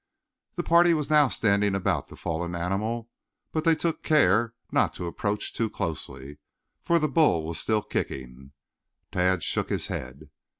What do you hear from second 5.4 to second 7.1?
too closely, for the